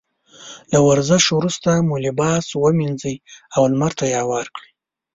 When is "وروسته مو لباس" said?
1.37-2.45